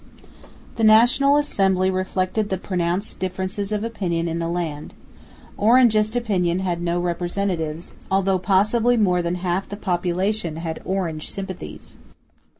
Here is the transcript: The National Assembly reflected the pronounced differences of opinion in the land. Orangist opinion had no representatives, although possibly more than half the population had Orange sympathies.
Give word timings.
The 0.77 0.83
National 0.83 1.37
Assembly 1.37 1.91
reflected 1.91 2.49
the 2.49 2.57
pronounced 2.57 3.19
differences 3.19 3.71
of 3.71 3.83
opinion 3.83 4.27
in 4.27 4.39
the 4.39 4.47
land. 4.47 4.95
Orangist 5.59 6.15
opinion 6.15 6.57
had 6.61 6.81
no 6.81 6.99
representatives, 6.99 7.93
although 8.09 8.39
possibly 8.39 8.97
more 8.97 9.21
than 9.21 9.35
half 9.35 9.69
the 9.69 9.77
population 9.77 10.55
had 10.55 10.81
Orange 10.85 11.29
sympathies. 11.29 11.97